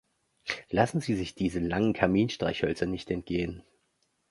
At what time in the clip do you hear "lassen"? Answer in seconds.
0.71-0.99